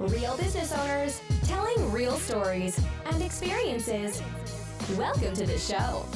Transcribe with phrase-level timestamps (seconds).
[0.00, 4.22] Real business owners telling real stories and experiences.
[4.96, 6.06] Welcome to the show.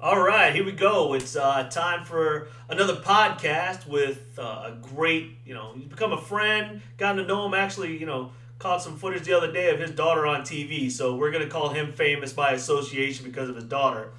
[0.00, 1.14] All right, here we go.
[1.14, 6.20] It's uh, time for another podcast with uh, a great, you know, he's become a
[6.20, 7.54] friend, gotten to know him.
[7.54, 11.16] Actually, you know, caught some footage the other day of his daughter on TV, so
[11.16, 14.12] we're gonna call him famous by association because of his daughter.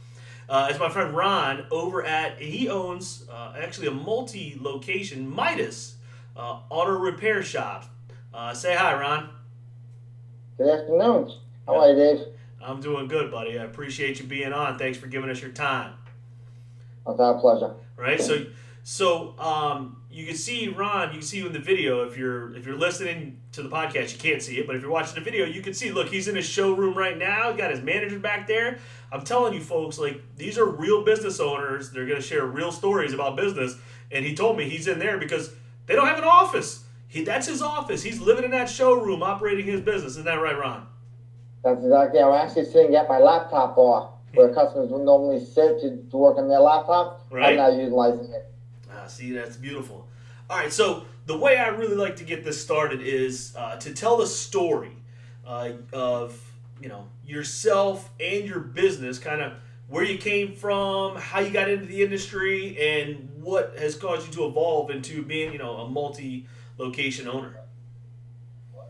[0.47, 5.95] Uh, it's my friend Ron over at he owns uh, actually a multi-location Midas
[6.37, 7.85] uh, auto repair shop.
[8.33, 9.29] Uh, say hi, Ron.
[10.57, 11.31] Good afternoon.
[11.65, 12.19] How are you, Dave?
[12.61, 13.57] I'm doing good, buddy.
[13.59, 14.77] I appreciate you being on.
[14.77, 15.93] Thanks for giving us your time.
[17.07, 17.73] It's our pleasure.
[17.95, 18.19] right?
[18.19, 18.45] So,
[18.83, 21.09] so um, you can see Ron.
[21.09, 24.13] You can see you in the video if you're if you're listening to the podcast,
[24.13, 25.91] you can't see it, but if you're watching the video, you can see.
[25.91, 27.51] Look, he's in his showroom right now.
[27.51, 28.79] He's got his manager back there.
[29.15, 31.89] I'm telling you, folks, like these are real business owners.
[31.89, 33.77] They're gonna share real stories about business.
[34.11, 35.53] And he told me he's in there because
[35.85, 36.83] they don't have an office.
[37.07, 38.03] He that's his office.
[38.03, 40.11] He's living in that showroom, operating his business.
[40.11, 40.87] Isn't that right, Ron?
[41.63, 42.19] That's exactly.
[42.19, 46.37] I'm actually sitting at my laptop off, where customers would normally sit to, to work
[46.37, 47.25] on their laptop.
[47.31, 47.51] Right.
[47.51, 48.51] I'm now utilizing it.
[48.91, 50.07] Ah, see, that's beautiful.
[50.49, 53.93] All right, so the way I really like to get this started is uh, to
[53.93, 54.91] tell the story
[55.47, 56.44] uh, of
[56.81, 59.53] you know yourself and your business, kind of
[59.87, 64.33] where you came from, how you got into the industry, and what has caused you
[64.33, 67.57] to evolve into being you know a multi-location owner.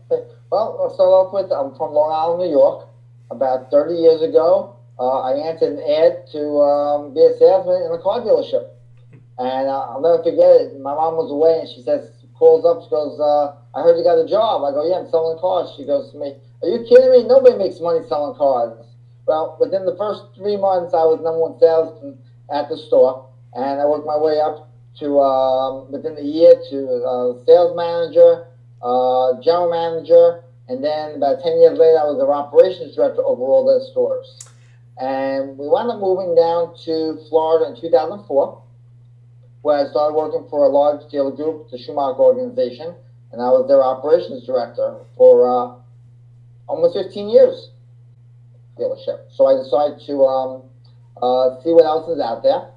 [0.08, 2.88] Well, I'll start off with I'm from Long Island, New York.
[3.28, 7.90] About 30 years ago, uh, I answered an ad to um, be a salesman in
[7.90, 8.70] a car dealership.
[9.38, 10.80] And uh, I'll never forget it.
[10.80, 14.04] My mom was away and she says, calls up, she goes, uh, I heard you
[14.04, 14.64] got a job.
[14.64, 15.74] I go, yeah, I'm selling cars.
[15.76, 17.24] She goes to me, Are you kidding me?
[17.24, 18.86] Nobody makes money selling cars.
[19.26, 22.18] Well, within the first three months, I was number one salesman
[22.50, 23.28] at the store.
[23.54, 24.68] And I worked my way up
[25.00, 28.46] to, um, within the year, to uh, sales manager,
[28.82, 33.42] uh, general manager, and then about 10 years later, I was their operations director over
[33.42, 34.48] all their stores.
[34.98, 38.62] And we wound up moving down to Florida in 2004,
[39.62, 42.94] where I started working for a large dealer group, the Schumacher organization,
[43.32, 45.74] and I was their operations director for uh,
[46.66, 47.70] almost 15 years
[48.78, 49.20] dealership.
[49.30, 50.62] So I decided to um,
[51.22, 52.68] uh, see what else is out there.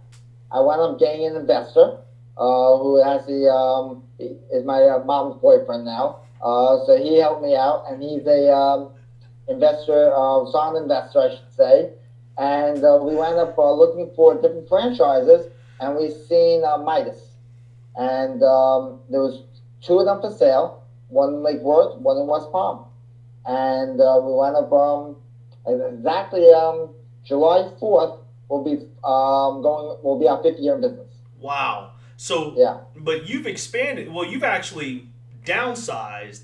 [0.52, 2.00] I wound up getting an investor
[2.38, 6.22] uh, who has the um, is my uh, mom's boyfriend now.
[6.42, 8.92] Uh, so he helped me out, and he's a um,
[9.50, 11.92] investor, uh, sound investor, I should say.
[12.38, 15.52] And uh, we wound up uh, looking for different franchises,
[15.82, 17.32] and we seen uh, Midas,
[17.98, 19.44] and um, there was
[19.82, 22.86] two of them for sale, one in Lake Worth, one in West Palm,
[23.50, 25.16] and uh, we wound up um,
[25.66, 26.90] exactly um,
[27.26, 28.20] July fourth.
[28.48, 28.74] We'll be
[29.04, 29.98] um, going.
[30.04, 31.08] We'll be our fifth year in business.
[31.40, 31.92] Wow.
[32.18, 32.80] So, Yeah.
[32.98, 34.12] but you've expanded.
[34.12, 35.08] Well, you've actually
[35.46, 36.42] downsized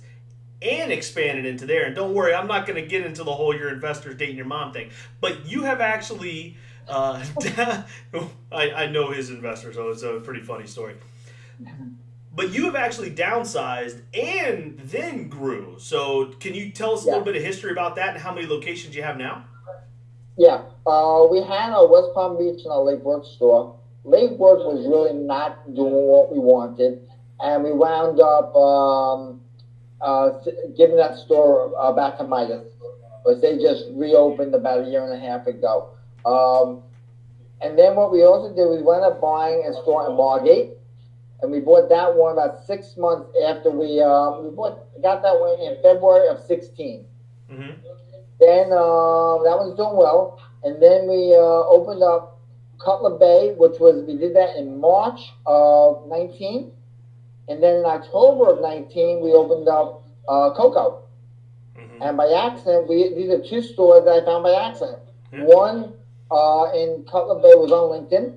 [0.62, 1.86] and expanded into there.
[1.86, 4.46] And don't worry, I'm not going to get into the whole your investors dating your
[4.46, 4.90] mom thing.
[5.22, 6.58] But you have actually.
[6.88, 7.24] Uh,
[8.52, 10.96] I, I know his investors, so it's a pretty funny story.
[12.36, 15.76] But you have actually downsized and then grew.
[15.80, 18.46] So, can you tell us a little bit of history about that and how many
[18.46, 19.46] locations you have now?
[20.38, 23.80] Yeah, uh, we had a West Palm Beach and a Lake Worth store.
[24.04, 27.08] Lake Worth was really not doing what we wanted,
[27.40, 29.42] and we wound up um,
[30.02, 30.32] uh,
[30.76, 32.68] giving that store uh, back to Midas,
[33.24, 35.92] because they just reopened about a year and a half ago.
[36.26, 36.84] Um,
[37.62, 40.72] and then what we also did, we wound up buying a store in Margate,
[41.46, 45.40] and we bought that one about six months after we um, we bought got that
[45.40, 47.06] one in February of sixteen.
[47.48, 47.78] hmm
[48.40, 52.42] Then uh, that was doing well, and then we uh, opened up
[52.84, 56.72] Cutler Bay, which was we did that in March of 19,
[57.48, 61.04] and then in October of 19 we opened up uh, Cocoa.
[61.78, 64.98] hmm And by accident, we these are two stores that I found by accident.
[65.32, 65.44] Yeah.
[65.44, 65.94] One
[66.32, 68.34] uh, in Cutler Bay was on LinkedIn,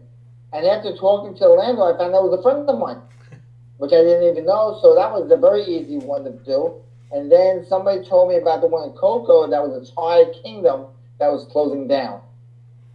[0.52, 3.02] and after talking to the landlord, I found that was a friend of mine,
[3.78, 4.78] which I didn't even know.
[4.80, 6.80] So that was a very easy one to do.
[7.10, 10.86] And then somebody told me about the one in Cocoa that was a Tire Kingdom
[11.18, 12.20] that was closing down.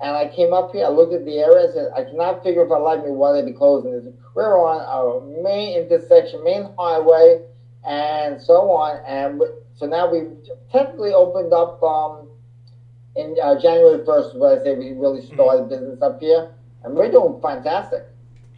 [0.02, 2.66] And I came up here, I looked at the area, I said, I cannot figure
[2.66, 4.14] if I like me why they'd be closing this.
[4.36, 7.42] We're on our main intersection, main highway,
[7.88, 9.00] and so on.
[9.08, 9.42] And
[9.76, 10.30] so now we've
[10.72, 12.28] technically opened up um,
[13.16, 16.52] in uh, January 1st, when I say we really started business up here.
[16.84, 18.06] And we're doing fantastic.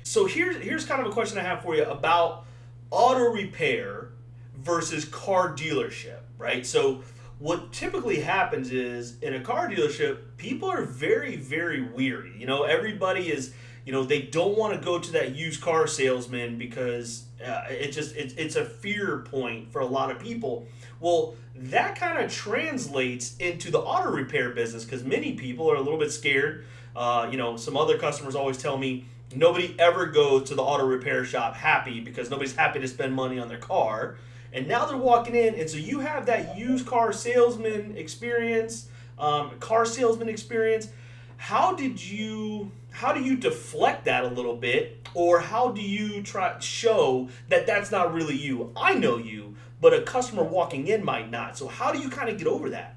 [0.04, 2.46] So here's here's kind of a question I have for you about
[2.92, 4.10] auto repair
[4.58, 6.66] versus car dealership, right?
[6.66, 7.04] So
[7.40, 12.34] what typically happens is in a car dealership, people are very, very weary.
[12.38, 13.54] You know, everybody is,
[13.86, 17.92] you know, they don't want to go to that used car salesman because uh, it
[17.92, 20.66] just it, it's a fear point for a lot of people.
[21.00, 25.82] Well, that kind of translates into the auto repair business because many people are a
[25.82, 26.66] little bit scared.
[26.96, 30.86] Uh, you know, some other customers always tell me nobody ever goes to the auto
[30.86, 34.18] repair shop happy because nobody's happy to spend money on their car.
[34.54, 38.88] And now they're walking in, and so you have that used car salesman experience,
[39.20, 40.88] um, car salesman experience.
[41.36, 46.24] How did you how do you deflect that a little bit, or how do you
[46.24, 48.72] try show that that's not really you?
[48.78, 51.58] I know you, but a customer walking in might not.
[51.58, 52.95] So how do you kind of get over that?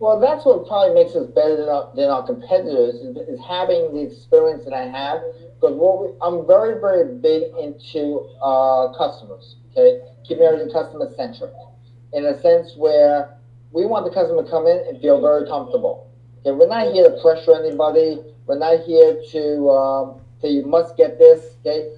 [0.00, 3.92] Well, that's what probably makes us better than our, than our competitors is, is having
[3.92, 5.20] the experience that I have.
[5.60, 9.56] Because what we, I'm very, very big into uh, customers.
[9.70, 11.52] Okay, keeping everything customer centric,
[12.14, 13.36] in a sense where
[13.72, 16.10] we want the customer to come in and feel very comfortable.
[16.40, 18.24] Okay, we're not here to pressure anybody.
[18.46, 21.56] We're not here to um, say you must get this.
[21.60, 21.92] Okay,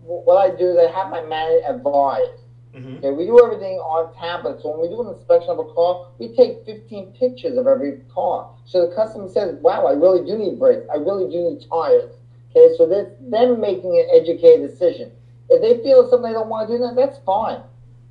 [0.00, 2.41] what I do is I have my manager advise
[2.74, 2.96] Mm-hmm.
[2.98, 4.62] Okay, we do everything on tablets.
[4.62, 8.00] So when we do an inspection of a car, we take 15 pictures of every
[8.14, 8.48] car.
[8.64, 10.86] So the customer says, wow, I really do need brakes.
[10.90, 12.12] I really do need tires.
[12.50, 15.10] Okay, so that's them making an educated decision.
[15.50, 17.60] If they feel something they don't want to do that, that's fine.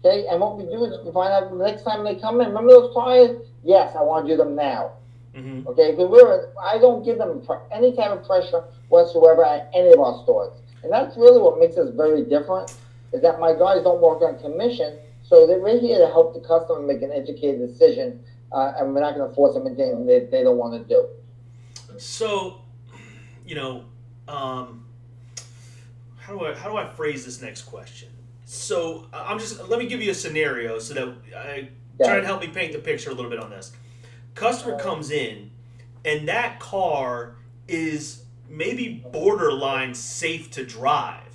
[0.06, 2.48] Okay, and what we do is we find out the next time they come in,
[2.48, 3.42] remember those tires?
[3.64, 4.94] Yes, I want to do them now.
[5.36, 5.68] Mm-hmm.
[5.70, 7.42] Okay, because we're I don't give them
[7.72, 10.54] any type of pressure whatsoever at any of our stores,
[10.84, 12.76] and that's really what makes us very different
[13.14, 16.82] is that my guys don't work on commission, so they're here to help the customer
[16.82, 20.26] make an educated decision, uh, and we're not going to force them into anything they,
[20.26, 21.08] they don't want to do.
[21.98, 22.62] So,
[23.46, 23.86] you know,
[24.28, 24.86] um,
[26.18, 28.10] how do I how do I phrase this next question?
[28.46, 31.70] So I'm just let me give you a scenario so that I
[32.00, 32.08] yeah.
[32.08, 33.72] try and help me paint the picture a little bit on this.
[34.36, 35.52] Customer comes in,
[36.06, 37.36] and that car
[37.68, 41.31] is maybe borderline safe to drive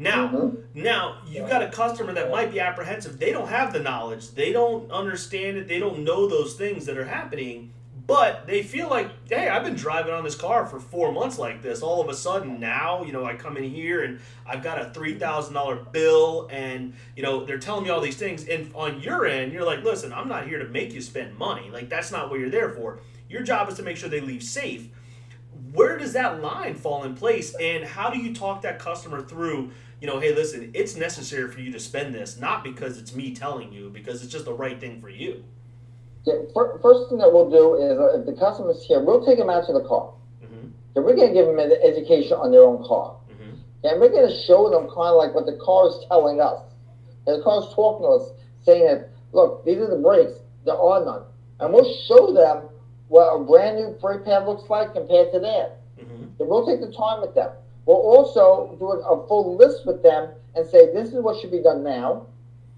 [0.00, 0.82] now, mm-hmm.
[0.82, 3.18] now you've got a customer that might be apprehensive.
[3.18, 4.30] They don't have the knowledge.
[4.30, 5.68] They don't understand it.
[5.68, 7.74] They don't know those things that are happening.
[8.06, 11.60] But they feel like, hey, I've been driving on this car for four months like
[11.60, 11.82] this.
[11.82, 14.90] All of a sudden now, you know, I come in here and I've got a
[14.90, 18.48] three thousand dollar bill, and you know they're telling me all these things.
[18.48, 21.70] And on your end, you're like, listen, I'm not here to make you spend money.
[21.70, 23.00] Like that's not what you're there for.
[23.28, 24.88] Your job is to make sure they leave safe.
[25.72, 29.70] Where does that line fall in place, and how do you talk that customer through?
[30.00, 33.34] You know, hey, listen, it's necessary for you to spend this, not because it's me
[33.34, 35.44] telling you, because it's just the right thing for you.
[36.24, 39.50] Yeah, first thing that we'll do is uh, if the customer's here, we'll take them
[39.50, 40.12] out to the car.
[40.42, 40.68] Mm-hmm.
[40.96, 43.16] And we're going to give them an education on their own car.
[43.30, 43.56] Mm-hmm.
[43.84, 46.60] And we're going to show them kind of like what the car is telling us.
[47.26, 48.32] And the car is talking to us,
[48.64, 50.32] saying that, look, these are the brakes.
[50.64, 51.22] There are none.
[51.60, 52.68] And we'll show them
[53.08, 55.80] what a brand new brake pad looks like compared to that.
[56.00, 56.40] Mm-hmm.
[56.40, 57.52] And we'll take the time with them.
[57.90, 61.60] We'll also do a full list with them and say, this is what should be
[61.60, 62.28] done now.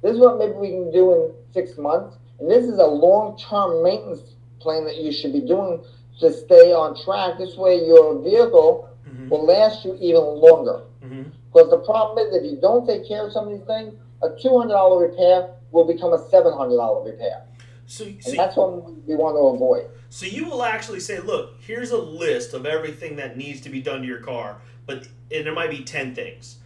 [0.00, 2.16] This is what maybe we can do in six months.
[2.40, 4.22] And this is a long term maintenance
[4.58, 5.84] plan that you should be doing
[6.20, 7.36] to stay on track.
[7.36, 9.28] This way, your vehicle mm-hmm.
[9.28, 10.80] will last you even longer.
[11.04, 11.24] Mm-hmm.
[11.52, 13.92] Because the problem is, if you don't take care of some of these things,
[14.22, 17.42] a $200 repair will become a $700 repair.
[17.84, 19.90] So, so and that's what we want to avoid.
[20.08, 23.82] So you will actually say, look, here's a list of everything that needs to be
[23.82, 26.58] done to your car but and there might be 10 things.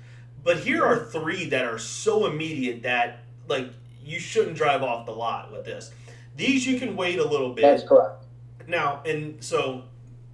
[0.42, 3.68] But here are three that are so immediate that like
[4.04, 5.92] you shouldn't drive off the lot with this.
[6.36, 7.62] These you can wait a little bit.
[7.62, 8.24] That's correct.
[8.68, 9.84] Now, and so,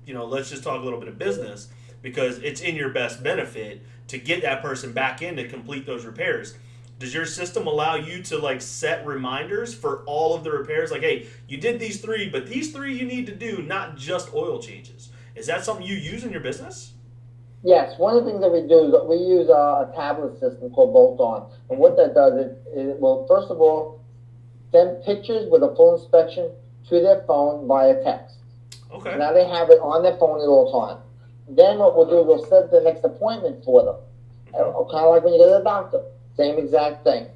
[0.07, 1.69] you know, let's just talk a little bit of business
[2.03, 6.05] because it's in your best benefit to get that person back in to complete those
[6.05, 6.57] repairs.
[6.99, 10.91] Does your system allow you to like set reminders for all of the repairs?
[10.91, 14.33] Like, hey, you did these three, but these three you need to do, not just
[14.35, 15.11] oil changes.
[15.35, 16.92] Is that something you use in your business?
[17.65, 20.35] Yes, one of the things that we do is that we use a, a tablet
[20.41, 24.03] system called Bolt On, and what that does is it will first of all
[24.73, 26.51] send pictures with a full inspection
[26.89, 28.37] to their phone via text.
[28.91, 29.17] Okay.
[29.17, 31.03] Now they have it on their phone at all times.
[31.49, 33.97] Then what we'll do is we'll set the next appointment for them,
[34.55, 34.91] mm-hmm.
[34.91, 36.03] kind of like when you go to the doctor,
[36.37, 37.27] same exact thing.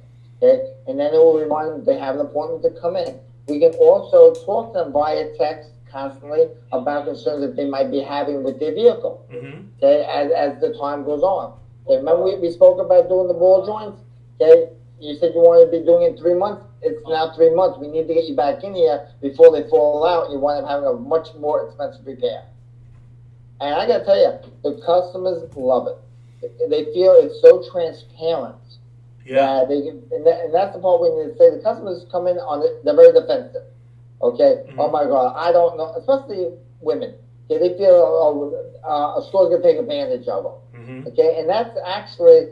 [0.43, 3.15] Okay, and then it will remind them they have an appointment to come in.
[3.47, 8.01] We can also talk to them via text constantly about concerns that they might be
[8.01, 9.25] having with their vehicle.
[9.31, 9.67] Mm-hmm.
[9.77, 11.57] Okay, as, as the time goes on.
[11.85, 14.01] Okay, remember we, we spoke about doing the ball joints.
[14.39, 16.63] Okay, you said you wanted to be doing it three months.
[16.81, 17.77] It's now three months.
[17.79, 20.31] We need to get you back in here before they fall out.
[20.31, 22.43] You wind up having a much more expensive repair.
[23.59, 25.97] And I got to tell you, the customers love it.
[26.69, 28.55] They feel it's so transparent.
[29.25, 29.65] Yeah.
[29.65, 32.27] That they can, and, that, and that's the part when they say the customers come
[32.27, 33.63] in on it, they're very defensive.
[34.21, 34.57] Okay.
[34.67, 34.75] Mhm.
[34.77, 37.13] Oh my God, I don't know, especially women.
[37.49, 38.51] Okay, they feel oh,
[38.83, 40.53] uh, a store's gonna take advantage of them.
[40.73, 42.47] hmm Okay, and that's actually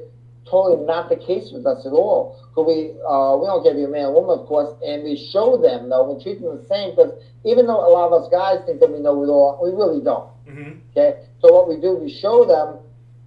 [0.49, 2.31] totally not the case with us at all.
[2.49, 5.15] Because we uh, we don't give you a man and woman, of course, and we
[5.15, 6.89] show them though, we treat them the same.
[6.91, 7.11] Because
[7.43, 9.99] even though a lot of us guys think that we know it all, we really
[9.99, 10.25] don't.
[10.45, 12.79] hmm Okay, so what we do, we show them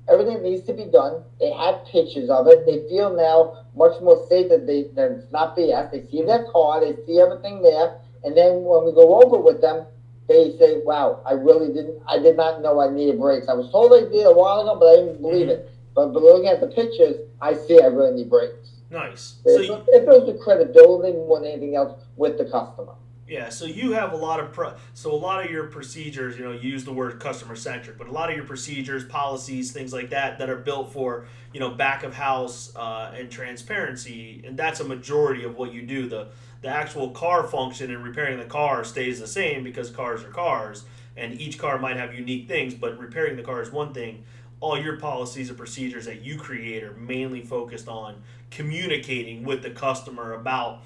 [0.09, 1.23] everything needs to be done.
[1.41, 2.65] They have pictures of it.
[2.65, 5.89] They feel now much more safe that they that it's not BS.
[5.91, 7.91] They see their car, they see everything there,
[8.25, 9.87] and then when we go over with them,
[10.29, 12.01] they say, "Wow, I really didn't.
[12.07, 13.49] I did not know I needed brakes.
[13.49, 15.71] I was told I did a while ago, but I didn't believe it.
[15.95, 19.37] But, but looking at the pictures, I see I really need brakes." Nice.
[19.45, 22.95] So It, you, it builds the credibility more than anything else with the customer.
[23.29, 26.45] Yeah, so you have a lot of pro- so a lot of your procedures, you
[26.45, 29.93] know, you use the word customer centric, but a lot of your procedures, policies, things
[29.93, 34.57] like that, that are built for you know back of house uh, and transparency, and
[34.57, 36.09] that's a majority of what you do.
[36.09, 36.29] The
[36.61, 40.85] the actual car function and repairing the car stays the same because cars are cars,
[41.17, 44.25] and each car might have unique things, but repairing the car is one thing.
[44.61, 49.71] All your policies and procedures that you create are mainly focused on communicating with the
[49.71, 50.83] customer about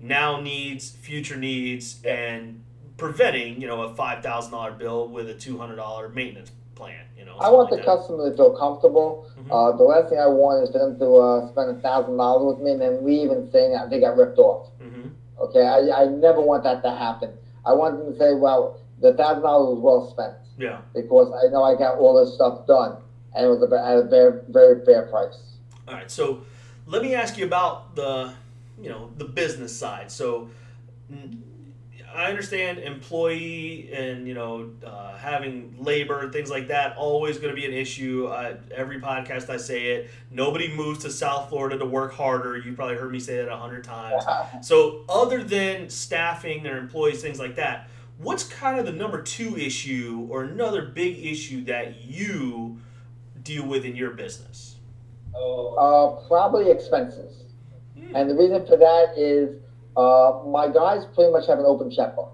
[0.00, 2.62] now needs, future needs, and
[2.98, 7.04] preventing, you know, a five thousand dollar bill with a two hundred dollar maintenance plan.
[7.16, 9.26] You know, I want the customer to feel comfortable.
[9.38, 9.50] Mhm.
[9.50, 12.54] Uh, the last thing I want is for them to uh, spend a thousand dollars
[12.56, 14.68] with me and then leave and saying that they got ripped off.
[15.38, 17.30] Okay, I, I never want that to happen.
[17.64, 20.80] I want them to say, well, the thousand dollars was well spent Yeah.
[20.94, 22.96] because I know I got all this stuff done
[23.34, 25.36] and it was a, at a very very fair price.
[25.86, 26.10] All right.
[26.10, 26.42] So
[26.86, 28.32] let me ask you about the,
[28.80, 30.10] you know, the business side.
[30.10, 30.48] So
[32.16, 37.60] I understand employee and you know uh, having labor things like that always going to
[37.60, 38.26] be an issue.
[38.26, 40.10] Uh, every podcast I say it.
[40.30, 42.56] Nobody moves to South Florida to work harder.
[42.56, 44.24] You probably heard me say that a hundred times.
[44.66, 49.56] So, other than staffing their employees, things like that, what's kind of the number two
[49.56, 52.78] issue or another big issue that you
[53.42, 54.76] deal with in your business?
[55.34, 57.44] Uh, probably expenses.
[57.98, 58.16] Hmm.
[58.16, 59.60] And the reason for that is
[59.96, 62.32] uh, my guys pretty much have an open checkbook.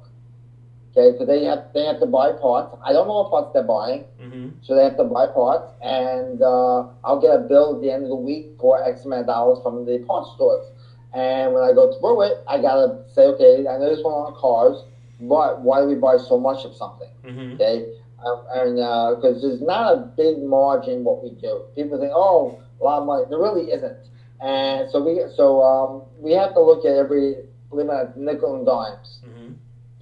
[0.94, 2.74] Okay, so they have they have to buy parts.
[2.84, 4.48] I don't know what parts they're buying, Mm-hmm.
[4.62, 8.02] so they have to buy parts, and uh, I'll get a bill at the end
[8.04, 10.66] of the week for X amount of dollars from the parts stores.
[11.14, 14.34] And when I go through it, I gotta say, okay, I know this one on
[14.34, 14.84] cars,
[15.20, 17.08] but why do we buy so much of something?
[17.24, 17.54] Mm-hmm.
[17.54, 17.84] Okay,
[18.24, 18.76] um, and
[19.16, 21.62] because there's not a big margin what we do.
[21.74, 23.24] People think, oh, a lot of money.
[23.30, 23.96] There really isn't.
[24.40, 27.36] And so we so um, we have to look at every
[27.72, 29.20] believe it or nickel and dimes.
[29.26, 29.52] Mm-hmm.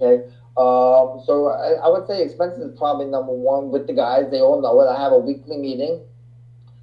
[0.01, 0.23] Okay.
[0.57, 4.29] Um, so I, I would say expenses is probably number one with the guys.
[4.29, 4.87] They all know it.
[4.87, 6.01] I have a weekly meeting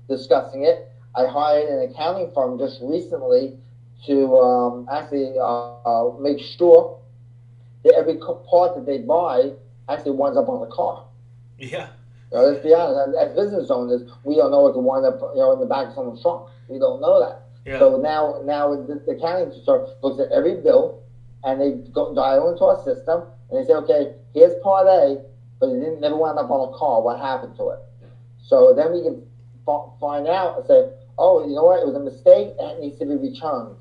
[0.09, 0.91] discussing it.
[1.15, 3.59] I hired an accounting firm just recently
[4.07, 5.43] to um, actually uh,
[5.85, 6.99] uh, make sure
[7.85, 9.53] that every part that they buy
[9.89, 11.05] actually winds up on the car.
[11.59, 11.89] Yeah.
[12.31, 13.17] You know, let's be honest.
[13.17, 15.67] As, as business owners, we don't know what can wind up, you know, in the
[15.67, 16.49] back of someone's trunk.
[16.69, 17.48] We don't know that.
[17.67, 17.79] Yeah.
[17.79, 20.95] So now, now the, the accounting firm looks at every bill,
[21.45, 25.19] and they go dial into our system, and they say, okay, here's part A,
[25.61, 27.01] but it didn't never wound up on a car.
[27.01, 27.79] What happened to it?
[28.43, 29.19] So then we can
[29.67, 30.85] f- find out and say,
[31.19, 31.81] oh, you know what?
[31.81, 33.77] It was a mistake, That needs to be returned,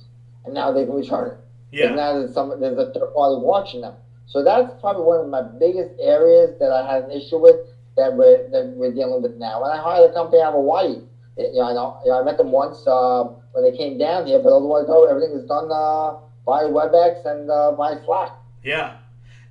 [0.45, 1.37] and now they can return it.
[1.71, 1.93] yeah.
[1.93, 3.93] Now there's some there's a third party watching them.
[4.25, 7.57] So that's probably one of my biggest areas that I had an issue with
[7.95, 9.63] that we're that we're dealing with now.
[9.63, 10.97] And I hired a company out of Hawaii.
[11.37, 14.27] You know, I know, you know, I met them once um, when they came down
[14.27, 18.33] here, but otherwise, no, everything is done uh, by WebEx and uh, by Slack.
[18.63, 18.97] Yeah.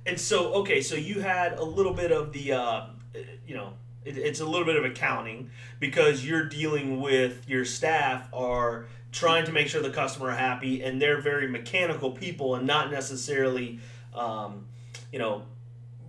[0.05, 2.85] And so, okay, so you had a little bit of the, uh,
[3.45, 3.73] you know,
[4.05, 5.49] it, it's a little bit of accounting
[5.81, 10.81] because you're dealing with your staff are trying to make sure the customer are happy
[10.83, 13.79] and they're very mechanical people and not necessarily,
[14.13, 14.67] um,
[15.11, 15.43] you know,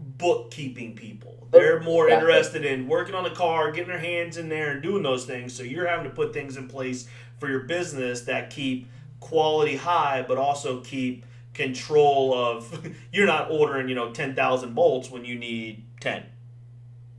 [0.00, 1.38] bookkeeping people.
[1.50, 2.28] They're more Exactly.
[2.28, 5.55] interested in working on the car, getting their hands in there and doing those things.
[5.55, 8.88] So you're having to put things in place for your business that keep
[9.21, 11.25] quality high, but also keep
[11.55, 16.23] control of you're not ordering you know 10,000 bolts when you need 10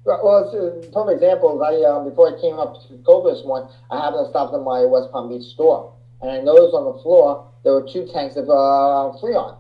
[0.05, 1.55] Right, Well, it's a perfect example.
[1.57, 4.61] is I um, before I came up to this one, I happened to stop at
[4.61, 8.37] my West Palm Beach store, and I noticed on the floor there were two tanks
[8.37, 9.57] of uh, Freon.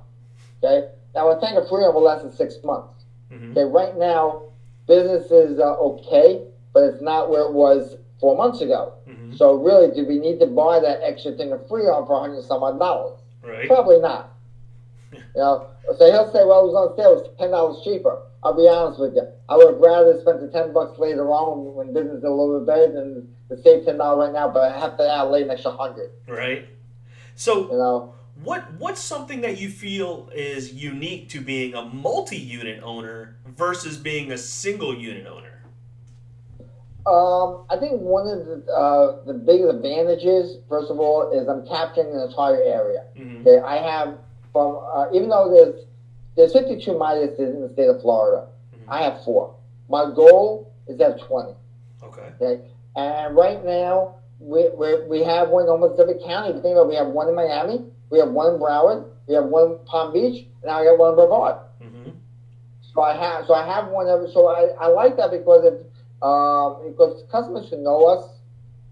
[0.63, 3.03] Okay, now a tank of Freon will last us six months.
[3.31, 3.51] Mhm.
[3.51, 4.43] Okay, right now
[4.89, 6.41] business is uh, okay,
[6.73, 8.93] but it's not where it was four months ago.
[9.07, 9.37] Mhm.
[9.37, 12.43] So really, do we need to buy that extra thing of Freon for a hundred
[12.43, 13.19] some odd dollars?
[13.41, 14.33] right Probably not.
[15.35, 15.67] You know,
[15.97, 17.11] so he'll say, "Well, it was on sale.
[17.13, 19.23] It was ten dollars cheaper." I'll be honest with you.
[19.49, 22.29] I would have rather spent the ten bucks later on when, when business is a
[22.29, 25.43] little bit better than to save ten dollars right now, but I have to outlay
[25.43, 26.11] an extra hundred.
[26.27, 26.65] Right.
[27.35, 32.81] So You know, what what's something that you feel is unique to being a multi-unit
[32.83, 35.45] owner versus being a single unit owner?
[37.05, 41.65] um, I think one of the uh, the biggest advantages, first of all, is I'm
[41.65, 43.03] capturing an entire area.
[43.17, 43.47] Mm-hmm.
[43.47, 44.17] Okay, I have
[44.51, 45.85] from uh, even though there's
[46.35, 48.83] there's 52 Midas in the state of Florida, Mhm.
[48.87, 49.55] I have four.
[49.89, 51.53] My goal is to have 20.
[52.03, 52.21] Okay.
[52.41, 52.61] Okay,
[52.95, 56.49] and right now we we we have one almost every county.
[56.53, 59.35] You think about it, we have one in Miami, we have one in Broward, we
[59.35, 61.55] have one in Palm Beach, and now I got one in Brevard.
[61.81, 62.09] Mm-hmm.
[62.93, 64.31] So I have so I have one every.
[64.31, 65.73] So I, I like that because if
[66.21, 68.39] um, because customers who know us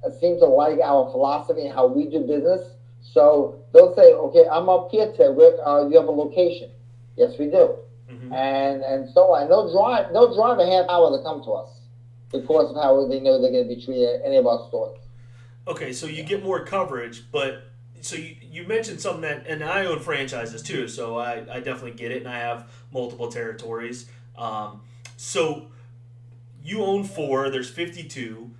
[0.05, 2.61] uh, seem to like our philosophy and how we do business.
[3.01, 5.29] So they'll say, okay, I'm up here today.
[5.29, 6.71] Where, uh, you have a location?
[7.15, 7.77] Yes, we do.
[8.09, 8.33] Mm-hmm.
[8.33, 9.49] And and so on.
[9.49, 11.81] They'll drive they'll drive a half hour to come to us
[12.31, 14.99] because of how they know they're going to be treated at any of our stores.
[15.67, 17.66] Okay, so you get more coverage, but
[18.01, 21.91] so you, you mentioned something that, and I own franchises too, so I, I definitely
[21.91, 24.07] get it, and I have multiple territories.
[24.37, 24.81] Um,
[25.15, 25.67] so
[26.63, 28.51] you own four, there's 52.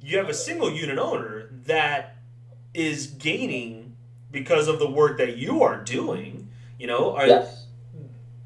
[0.00, 2.16] You have a single unit owner that
[2.74, 3.96] is gaining
[4.30, 6.48] because of the work that you are doing.
[6.78, 7.66] You know, are, Yes.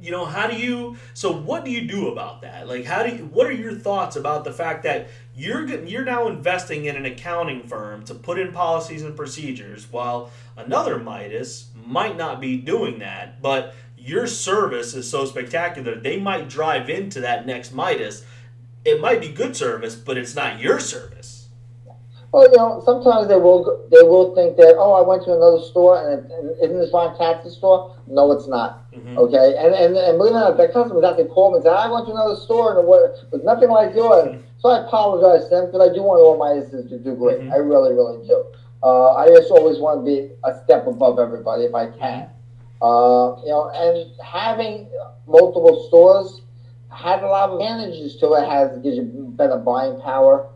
[0.01, 3.15] you know how do you so what do you do about that like how do
[3.15, 7.07] you what are your thoughts about the fact that you're you're now investing in an
[7.07, 12.99] accounting firm to put in policies and procedures while another midas might not be doing
[12.99, 18.25] that but your service is so spectacular they might drive into that next midas
[18.85, 21.49] it might be good service but it's not your service
[22.33, 25.61] Well, you know, sometimes they will they will think that oh, I went to another
[25.63, 27.97] store and, it, and isn't this Ron Tax's store?
[28.07, 28.87] No, it's not.
[28.93, 29.17] Mhm.
[29.19, 31.75] Okay, and, and and believe it or not, the customers actually called me and said
[31.75, 34.39] I went to another store and it was, it was nothing like yours.
[34.61, 37.41] So I apologize to them because I do want all my assistants to do great.
[37.41, 37.53] Mhm.
[37.53, 38.45] I really, really do.
[38.83, 42.29] Uh, I just always want to be a step above everybody if I can.
[42.83, 44.89] Uh, you know, and having
[45.27, 46.43] multiple stores
[46.91, 48.49] has a lot of advantages to it.
[48.49, 49.05] Has gives you
[49.37, 50.47] better buying power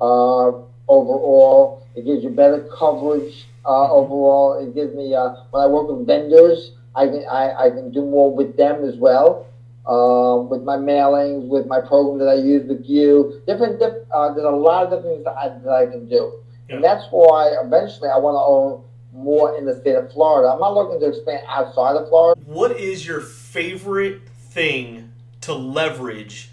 [0.00, 0.52] uh,
[0.88, 1.82] overall.
[1.94, 4.54] It gives you better coverage uh, overall.
[4.54, 8.02] It gives me uh, when I work with vendors, I can I, I can do
[8.04, 9.46] more with them as well.
[9.86, 13.78] Um, with my mailings, with my program that I use with you, different.
[13.78, 16.76] Diff, uh, there's a lot of different things that I, that I can do, Yeah.
[16.76, 20.48] and that's why eventually I want to own more in the state of Florida.
[20.54, 22.40] I'm not looking to expand outside of Florida.
[22.46, 26.48] what is your favorite thing to leverage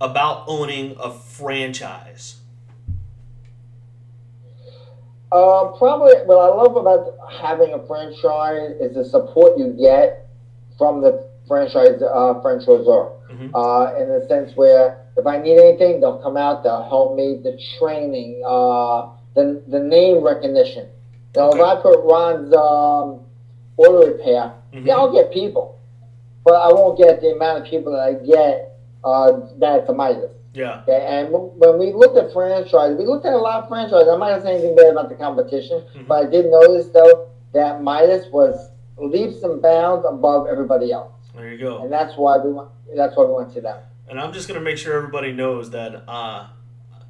[0.00, 2.36] about owning a franchise
[5.30, 10.26] Uh, probably what I love about having a franchise is the support you get
[10.78, 13.12] from the franchise uh, franchisor.
[13.32, 13.50] Mhm.
[13.54, 17.40] Uh, in the sense where if I need anything, they'll come out, they'll help me.
[17.42, 20.86] The training, uh, the the name recognition.
[21.36, 21.58] Now, Okay.
[21.58, 23.20] if I put Ron's um,
[23.76, 24.86] auto repair, Mhm.
[24.86, 25.74] yeah, I'll get people,
[26.44, 28.64] but I won't get the amount of people that I get
[29.04, 30.32] uh, that's a Midas.
[30.54, 33.68] yeah Okay, and w- when we looked at franchise, we looked at a lot of
[33.68, 34.08] franchise.
[34.08, 36.08] I'm not gonna say anything bad about the competition, Mhm.
[36.08, 41.52] but I did notice though that Midas was leaps and bounds above everybody else, there
[41.52, 42.68] you go and that's why we went.
[42.94, 43.80] That's why we went to them.
[44.08, 46.48] And I'm just gonna make sure everybody knows that uh,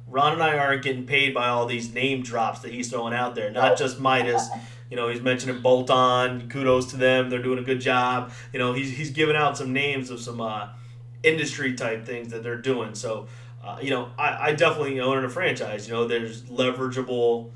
[0.07, 3.35] Ron and I aren't getting paid by all these name drops that he's throwing out
[3.35, 3.49] there.
[3.51, 4.49] Not just Midas.
[4.89, 6.49] You know, he's mentioning Bolt On.
[6.49, 8.31] Kudos to them; they're doing a good job.
[8.51, 10.69] You know, he's he's giving out some names of some uh,
[11.23, 12.95] industry type things that they're doing.
[12.95, 13.27] So,
[13.63, 15.87] uh, you know, I, I definitely own a franchise.
[15.87, 17.51] You know, there's leverageable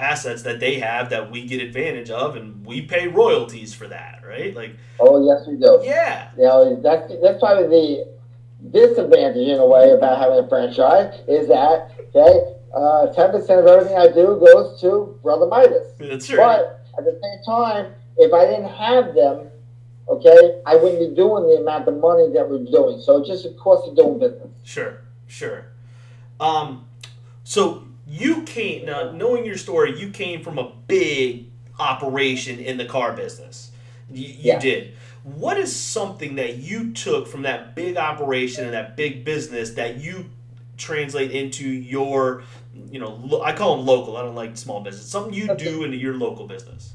[0.00, 4.22] assets that they have that we get advantage of, and we pay royalties for that,
[4.26, 4.54] right?
[4.54, 5.80] Like, Oh yes, we do.
[5.84, 8.08] yeah, know, that's that's probably the
[8.72, 13.66] disadvantage in a way about having a franchise is that okay, uh, ten percent of
[13.66, 15.92] everything I do goes to Brother Midas.
[15.98, 16.60] that's right.
[16.60, 19.48] But at the same time, if I didn't have them,
[20.08, 23.00] okay, I wouldn't be doing the amount of money that we're doing.
[23.00, 24.48] So it's just a cost of doing business.
[24.64, 25.66] Sure, sure.
[26.38, 26.86] Um,
[27.44, 31.46] so you came now, knowing your story, you came from a big
[31.78, 33.70] operation in the car business.
[34.10, 34.58] You, you Yeah.
[34.58, 34.92] did.
[35.22, 39.98] What is something that you took from that big operation and that big business that
[39.98, 40.26] you
[40.76, 42.42] translate into your,
[42.90, 44.16] you know, lo- I call them local.
[44.16, 45.06] I don't like small business.
[45.06, 46.94] Something you do into your local business.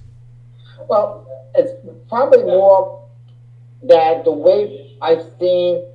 [0.89, 1.25] Well,
[1.55, 1.71] it's
[2.09, 3.07] probably more
[3.83, 5.85] that the way I've seen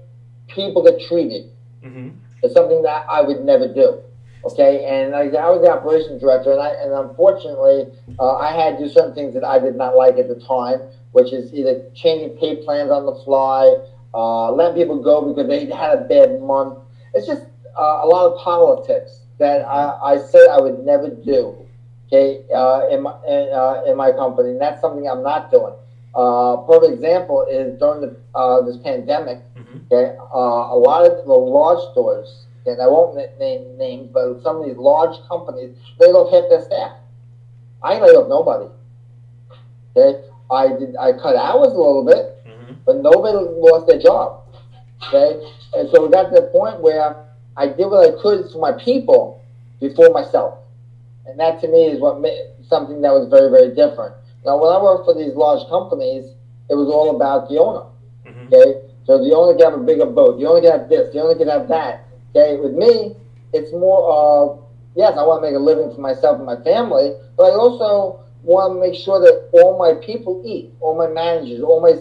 [0.49, 1.51] people get treated
[1.85, 2.11] Mm-hmm.
[2.45, 4.01] is something that I would never do.
[4.45, 8.79] Okay, and I, I was the operations director, and I and unfortunately, uh, I had
[8.79, 10.81] to do certain things that I did not like at the time,
[11.13, 13.77] which is either changing pay plans on the fly,
[14.15, 16.79] uh, letting people go because they had a bad month.
[17.13, 17.43] It's just
[17.79, 21.67] uh, a lot of politics that I, I said I would never do.
[22.07, 25.75] Okay, uh, in my in, uh, in my company, and that's something I'm not doing.
[26.15, 29.39] Uh, perfect example is during the, uh, this pandemic.
[29.55, 29.85] Mhm.
[29.87, 34.61] Okay, uh, a lot of the large stores, and I won't name names, but some
[34.61, 36.93] of these large companies, they don't hit their staff.
[37.83, 38.67] I laid off nobody.
[39.97, 40.97] Okay, I did.
[40.97, 42.77] I cut hours a little bit, Mhm.
[42.85, 44.43] but nobody lost their job.
[45.09, 45.41] Okay,
[45.75, 47.17] and so we got to the point where
[47.57, 49.41] I did what I could for my people
[49.81, 50.55] before myself,
[51.27, 54.15] and that to me is what made something that was very very different.
[54.45, 56.31] Now, when I worked for these large companies,
[56.69, 57.87] it was all about the owner.
[58.27, 58.47] Mhm.
[58.47, 60.39] Okay, so the owner can have a bigger boat.
[60.39, 61.13] The owner can have this.
[61.13, 62.05] The owner can have that.
[62.31, 63.17] Okay, with me,
[63.53, 64.65] it's more of
[64.95, 68.21] yes, I want to make a living for myself and my family, but I also
[68.43, 71.95] want to make sure that all my people eat, all my managers, all my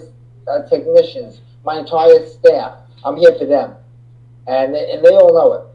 [0.51, 2.77] uh, technicians, my entire staff.
[3.03, 3.75] I'm here for them,
[4.47, 5.65] and they, and they all know it.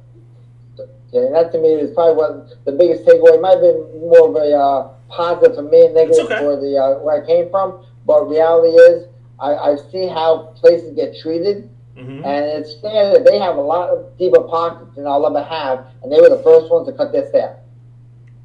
[1.08, 3.34] Okay, and that to me is probably what the biggest takeaway.
[3.34, 6.38] It might have been more of a uh, positive for me and negative okay.
[6.38, 9.06] for the uh, where I came from, but reality is
[9.40, 12.24] I, I see how places get treated, Mhm.
[12.24, 15.86] and it's fair that they have a lot of deeper pockets than I'll ever have,
[16.02, 17.56] and they were the first ones to cut their staff.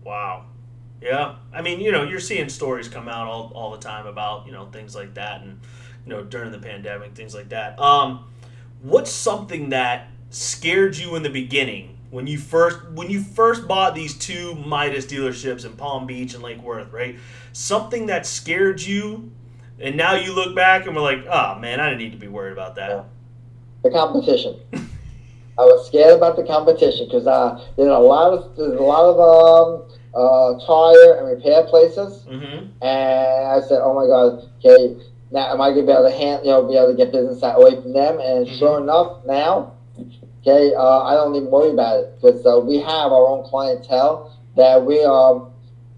[0.04, 0.46] Wow.
[1.02, 1.36] Yeah.
[1.54, 4.52] I mean, you know, you're seeing stories come out all, all the time about, you
[4.52, 5.60] know, things like that and,
[6.06, 7.80] you know, during the pandemic, things like that.
[7.80, 8.26] Um,
[8.82, 13.96] what's something that scared you in the beginning when you first when you first bought
[13.96, 17.18] these two Midas dealerships in Palm Beach and Lake Worth, right?
[17.54, 19.32] Something that scared you
[19.80, 22.28] and now you look back and we're like, oh man, I didn't need to be
[22.28, 23.06] worried about that.
[23.84, 24.60] The competition.
[25.58, 29.04] I was scared about the competition because uh, there's a lot of there's a lot
[29.12, 29.84] of um,
[30.16, 32.72] uh, tire and repair places, Mm-hmm.
[32.82, 34.96] and I said, "Oh my God, okay,
[35.32, 37.40] now am I gonna be able to hand, you know, be able to get business
[37.44, 39.74] away from them?" And sure enough, now,
[40.42, 44.32] okay, uh, I don't even worry about it because uh, we have our own clientele
[44.56, 45.48] that we are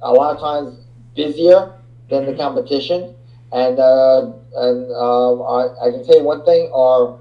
[0.02, 1.74] a lot of times busier
[2.10, 2.38] than the Mhm.
[2.38, 3.13] competition,
[3.52, 7.21] and uh, and um, I, I can tell you one thing: our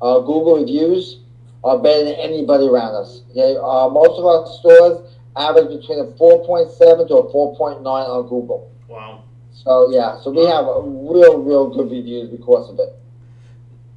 [0.00, 1.20] uh, Google reviews
[1.64, 3.22] are better than anybody around us.
[3.30, 8.72] Okay, uh, most of our stores average between a 4.7 to a 4.9 on Google.
[8.88, 9.24] Wow.
[9.52, 12.94] So yeah, so we have a real, real good reviews because of it.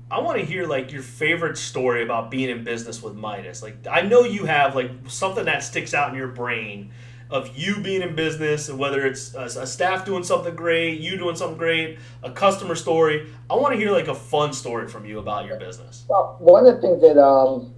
[0.10, 3.64] I want to hear like your favorite story about being in business with Midas.
[3.64, 6.92] Like I know you have like something that sticks out in your brain
[7.32, 11.17] of you being in business and whether it's a, a staff doing something great, you
[11.17, 13.30] doing something great, a customer story.
[13.50, 16.04] I want to hear like a fun story from you about your business.
[16.10, 17.74] Well, one of the things that um,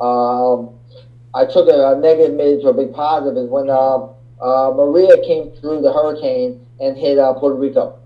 [0.00, 0.78] um,
[1.34, 4.06] I took a, a negative made to a big positive is when uh,
[4.40, 7.98] uh, Maria came through the hurricane and hit uh, Puerto Rico.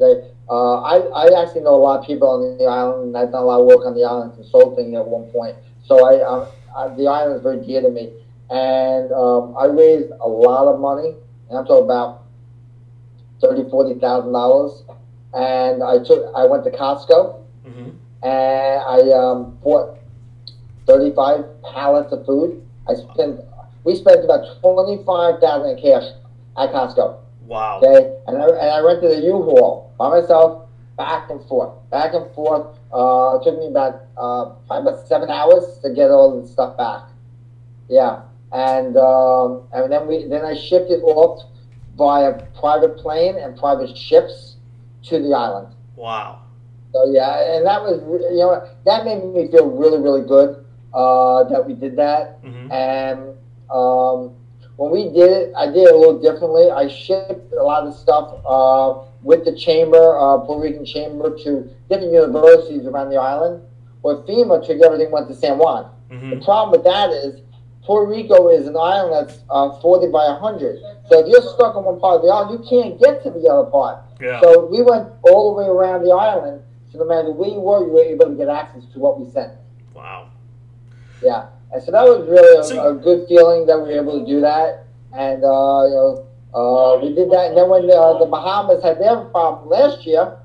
[0.00, 0.28] Okay.
[0.50, 3.42] Uh, I, I actually know a lot of people on the island, and I've done
[3.42, 5.56] a lot of work on the island consulting at one point.
[5.84, 8.12] So I, um, I the island is very dear to me,
[8.50, 11.14] and um, I raised a lot of money,
[11.48, 12.24] and I'm talking about
[13.40, 14.82] thirty, forty thousand dollars,
[15.34, 17.36] and I took I went to Costco
[17.68, 17.90] Mm-hmm.
[18.22, 19.98] and I um, bought
[20.86, 22.62] 35 pallets of food.
[22.88, 23.40] I spent,
[23.84, 26.04] we spent about 25,000 in cash
[26.56, 27.18] at Costco.
[27.46, 27.80] Wow.
[27.82, 32.30] Okay, and I, and I rented a U-Haul by myself, back and forth, back and
[32.32, 32.66] forth.
[32.92, 36.76] Uh, it took me about uh, probably about seven hours to get all the stuff
[36.78, 37.02] back.
[37.88, 41.44] Yeah, and um, and then we then I shipped it off
[41.96, 44.56] via private plane and private ships
[45.04, 45.74] to the island.
[45.96, 46.42] Wow.
[46.92, 48.00] So yeah, and that was
[48.32, 52.42] you know that made me feel really really good uh, that we did that.
[52.42, 52.72] Mm-hmm.
[52.72, 53.20] And
[53.70, 54.34] um,
[54.76, 56.70] when we did it, I did it a little differently.
[56.70, 61.68] I shipped a lot of stuff uh, with the chamber, uh, Puerto Rican chamber, to
[61.90, 63.62] different universities around the island.
[64.00, 65.90] Where FEMA took everything went to San Juan.
[66.08, 66.40] The Mm-hmm.
[66.44, 67.42] problem with that is
[67.88, 70.76] Puerto Rico is an island that's uh, 40 by 100.
[71.08, 73.48] So if you're stuck on one part of the island, you can't get to the
[73.48, 74.04] other part.
[74.20, 74.42] Yeah.
[74.42, 76.60] So we went all the way around the island.
[76.92, 79.24] So no matter where you were, you were able to get access to what we
[79.32, 79.54] sent.
[79.94, 80.28] Wow.
[81.24, 84.20] Yeah, and so that was really a, So- a good feeling that we were able
[84.20, 84.84] to do that.
[85.16, 87.48] And uh, you know, uh, we did that.
[87.48, 90.36] And then when uh, the Bahamas had their problem last year,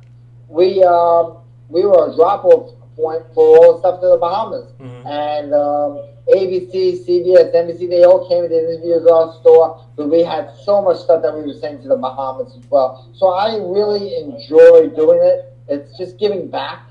[0.48, 4.72] we um, we were a drop-off point for all the stuff to the Bahamas.
[4.80, 5.08] Mm-hmm.
[5.08, 9.86] And um, ABC, CBS, NBC, they all came to interview at our store.
[9.96, 13.10] But we had so much stuff that we were sending to the Bahamas as well.
[13.14, 15.54] So I really enjoy doing it.
[15.68, 16.88] It's just giving back.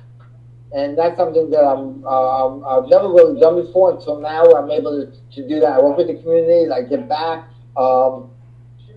[0.75, 4.45] and that's something that I'm um, I've never really done before until now.
[4.53, 5.73] I'm able to, to do that.
[5.73, 6.71] I work with the community.
[6.71, 7.49] I give back.
[7.77, 8.31] Um,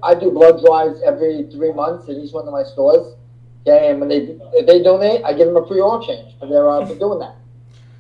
[0.04, 3.16] I do blood drives every three months at each one of my stores.
[3.68, 6.48] Okay, and when they if they donate, I give them a free oil change for
[6.48, 7.36] their uh, for doing that.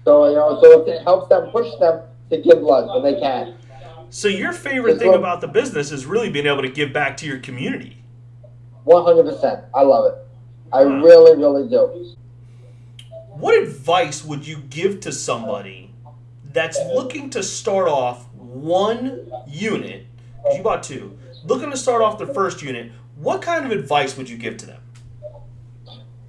[0.06, 3.56] So you know, so it helps them push them to give blood when they can.
[4.10, 7.26] So your favorite thing about the business is really being able to give back to
[7.26, 8.04] your community.
[8.84, 9.66] One hundred percent.
[9.74, 10.18] I love it.
[10.72, 12.16] I really, really do.
[13.30, 15.94] What advice would you give to somebody
[16.54, 20.08] that's looking to start off one unit?
[20.38, 21.18] Because you bought two.
[21.44, 22.92] Looking to start off the first unit.
[23.18, 24.82] What kind of advice would you give to them?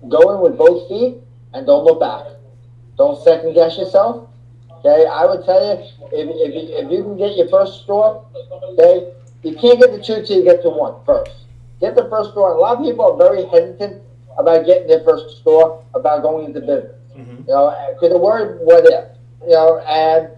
[0.08, 1.18] Go in with both feet
[1.52, 2.24] and don't look back.
[2.96, 4.28] Don't second guess yourself.
[4.86, 8.24] Okay, I would tell you if, if, you, if you can get your first store,
[8.78, 11.32] okay, you can't get the two till you get to one first.
[11.80, 12.52] Get the first store.
[12.52, 14.00] A lot of people are very hesitant
[14.38, 16.94] about getting their first store, about going into business.
[17.16, 17.50] Mm-hmm.
[17.50, 19.10] You know, because the word "what if,"
[19.42, 20.30] you know, and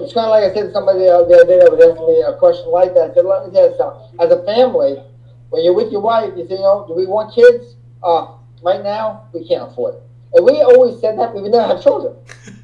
[0.00, 2.20] it's kind of like I said to somebody the other day that was asking me
[2.20, 3.12] a question like that.
[3.12, 4.20] I said, "Let me tell you something.
[4.20, 5.00] As a family,
[5.48, 7.76] when you're with your wife, you say, you know, do we want kids?
[8.02, 10.02] Uh, right now, we can't afford it."
[10.34, 12.12] And we always said that we would never have children.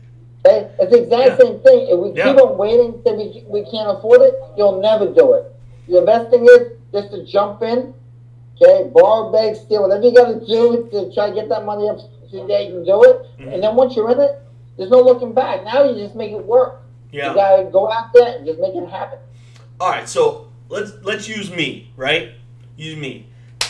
[0.44, 1.36] It's the exact yeah.
[1.38, 1.86] same thing.
[1.88, 2.32] If we yeah.
[2.32, 5.52] keep on waiting that we, we can't afford it, you'll never do it.
[5.88, 7.94] The best thing is just to jump in,
[8.56, 11.88] okay, borrow, beg, steal, whatever you got to do to try to get that money
[11.88, 11.98] up
[12.30, 13.16] so that you can do it.
[13.38, 13.48] Mm-hmm.
[13.48, 14.42] And then once you're in it,
[14.76, 15.64] there's no looking back.
[15.64, 16.82] Now you just make it work.
[17.12, 17.30] Yeah.
[17.30, 19.18] You got to go out there and just make it happen.
[19.78, 22.32] All right, so let's let's use me, right?
[22.76, 23.26] Use me.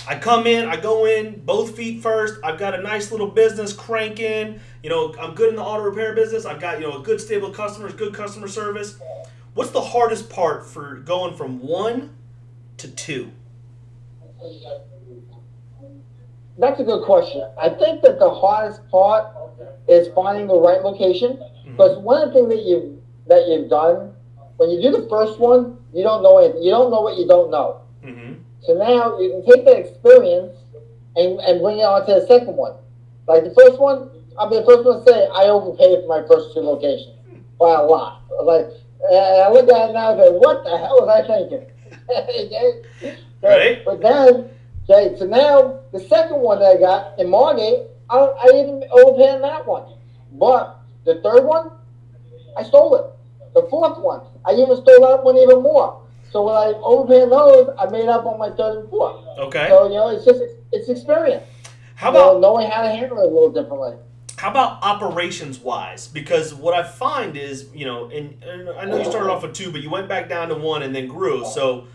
[0.09, 2.41] I come in, I go in, both feet first.
[2.43, 4.61] I've got a nice little business cranking.
[4.83, 6.45] You know, I'm good in the auto repair business.
[6.45, 8.99] I've got, you know, a good stable of customers, good customer service.
[9.55, 12.17] What's the hardest part for going from one
[12.79, 13.31] to two?
[16.59, 17.49] That's a good question.
[17.61, 19.27] I think that the hardest part
[19.88, 21.33] is finding the right location.
[21.33, 21.73] Mm-hmm.
[21.73, 24.15] Because one of the things that you that you've done
[24.57, 26.57] when you do the first one, you don't know it.
[26.61, 27.81] You don't know what you don't know.
[28.05, 28.41] Mm-hmm.
[28.64, 30.57] So now you can take that experience
[31.16, 32.75] and, and bring it on to the second one.
[33.27, 36.27] Like the first one, I'll be the first one to say I overpaid for my
[36.27, 37.16] first two locations
[37.59, 38.22] by a lot.
[38.44, 38.66] Like,
[39.11, 41.66] and I look at it now and say, what the hell was I thinking?
[42.11, 43.18] okay?
[43.42, 43.85] Right.
[43.85, 44.51] But then,
[44.88, 49.37] okay, so now the second one that I got in Margate, I, I even overpaid
[49.37, 49.92] on that one.
[50.33, 51.70] But the third one,
[52.57, 53.07] I stole it.
[53.55, 56.02] The fourth one, I even stole that one even more.
[56.33, 59.25] So when I overpaid those, I made up on my third and fourth.
[59.38, 59.66] Okay.
[59.68, 60.40] So you know, it's just
[60.73, 61.45] it's experience.
[61.95, 63.97] How about knowing how to handle it a little differently?
[64.38, 66.09] How about operations wise?
[66.09, 69.55] Because what I find is, you know, and, and I know you started off with
[69.55, 71.45] two, but you went back down to one and then grew.
[71.47, 71.87] So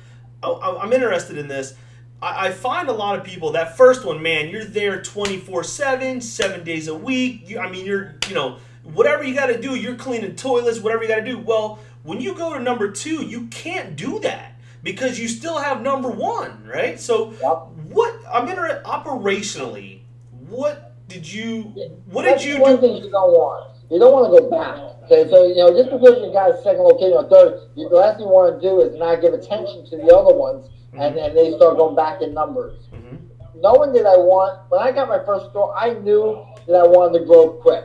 [0.42, 1.74] I, am interested in this.
[2.22, 6.22] I, I, find a lot of people that first one, man, you're there 24 7,
[6.22, 7.50] seven days a week.
[7.50, 11.04] You, I mean, you're, you know, whatever you got to do, you're cleaning toilets, whatever
[11.04, 11.38] you got to do.
[11.38, 15.82] Well, when you go to number two, you can't do that because you still have
[15.82, 16.98] number one, right?
[16.98, 17.68] So, yep.
[17.92, 20.00] what I'm interested operationally.
[20.48, 21.64] What did you?
[22.06, 22.62] What That's did you?
[22.62, 22.82] One do?
[22.82, 23.76] thing you don't want.
[23.92, 24.80] You don't want to go back.
[25.04, 27.96] Okay, so you know, just because you got a second location or third, you, the
[27.96, 31.02] last thing you want to do is not give attention to the other ones, mm-hmm.
[31.02, 32.88] and then they start going back in numbers.
[32.96, 33.60] Mm-hmm.
[33.60, 37.20] Knowing that I want, when I got my first store, I knew that I wanted
[37.20, 37.84] to grow quick.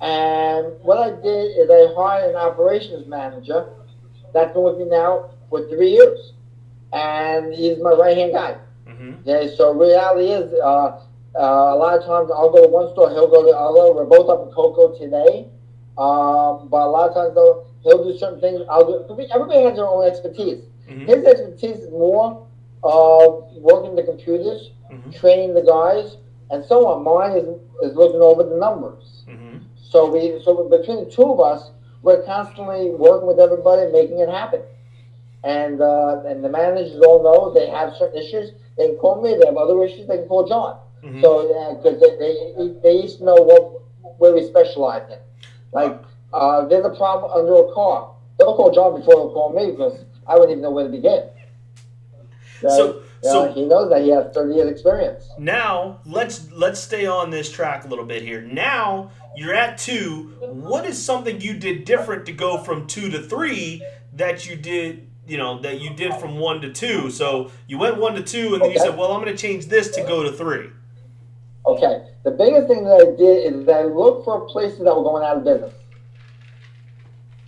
[0.00, 3.68] And what I did is I hired an operations manager
[4.32, 6.32] that's been with me now for three years.
[6.92, 8.56] And he's my right hand guy.
[8.88, 9.28] Mm-hmm.
[9.28, 11.00] Okay, so reality is, uh,
[11.36, 13.94] uh, a lot of times I'll go to one store, he'll go to the other.
[13.94, 15.46] We're both up in Cocoa today.
[15.98, 18.62] Um, but a lot of times, though, he'll do certain things.
[18.70, 19.28] I'll do.
[19.32, 20.64] Everybody has their own expertise.
[20.88, 21.06] Mm-hmm.
[21.06, 22.46] His expertise is more
[22.82, 25.10] of working the computers, mm-hmm.
[25.10, 26.16] training the guys,
[26.50, 27.04] and so on.
[27.04, 27.44] Mine is,
[27.82, 29.24] is looking over the numbers.
[29.90, 31.72] So we, so between the two of us,
[32.02, 34.62] we're constantly working with everybody, making it happen.
[35.42, 38.52] And uh, and the managers all know they have certain issues.
[38.76, 39.36] They can call me.
[39.36, 40.06] They have other issues.
[40.06, 40.78] They can call John.
[41.02, 41.22] Mm-hmm.
[41.22, 43.82] So because uh, they, they they used to know what
[44.18, 45.18] where we specialize in.
[45.72, 45.98] Like
[46.32, 48.14] uh, there's a problem under a car.
[48.38, 51.28] They'll call John before they'll call me because I wouldn't even know where to begin.
[52.60, 55.28] So so he knows that he has 30 years experience.
[55.38, 58.40] Now let's let's stay on this track a little bit here.
[58.40, 60.34] Now you're at two.
[60.40, 63.82] What is something you did different to go from two to three
[64.14, 65.08] that you did?
[65.26, 67.10] You know that you did from one to two.
[67.10, 68.72] So you went one to two, and then okay.
[68.74, 70.70] you said, "Well, I'm going to change this to go to three.
[71.66, 72.06] Okay.
[72.24, 75.24] The biggest thing that I did is that I looked for places that were going
[75.24, 75.74] out of business.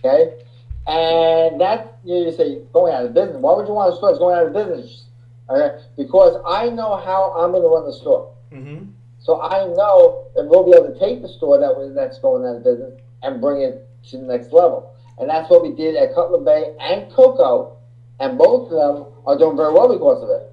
[0.03, 0.39] Okay.
[0.87, 3.37] And that you, say going out of business.
[3.37, 5.05] Why would you want a store that's going out of business?
[5.49, 8.33] Okay, because I know how I'm going to run the store.
[8.51, 8.91] Mm-hmm.
[9.23, 12.45] So I know that we'll be able to take the store that was, that's going
[12.45, 14.93] out of business and bring it to the next level.
[15.17, 17.77] And that's what we did at Cutler Bay and Cocoa,
[18.19, 20.49] and both of them are doing very well because of it.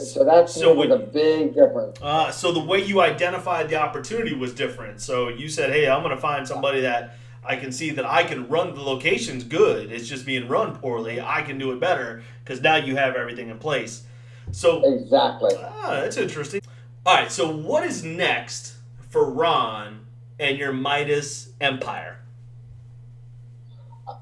[0.00, 1.98] So, that's So when- a big difference.
[2.02, 5.00] Uh, so the way you identified the opportunity was different.
[5.00, 8.24] So you said, "Hey, I'm going to find somebody that I can see that I
[8.24, 9.92] can run the locations good.
[9.92, 11.20] It's just being run poorly.
[11.20, 14.02] I can do it better because now you have everything in place."
[14.50, 15.54] So Exactly.
[15.56, 16.60] ah, that's interesting.
[17.06, 17.30] All right.
[17.30, 18.76] So what is next
[19.10, 20.06] for Ron
[20.38, 22.18] and your Midas Empire?